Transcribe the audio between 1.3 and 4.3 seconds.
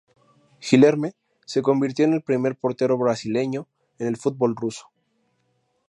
se convirtió en el primer portero brasileño en el